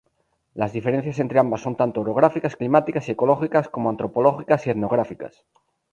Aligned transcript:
Las 0.55 0.73
diferencias 0.73 1.19
entre 1.19 1.37
ambas 1.37 1.61
son 1.61 1.75
tanto 1.75 2.01
orográficas, 2.01 2.55
climáticas 2.55 3.07
y 3.07 3.11
ecológicas 3.11 3.69
como 3.69 3.91
antropológicas 3.91 4.65
y 4.65 4.71
etnográficas. 4.71 5.45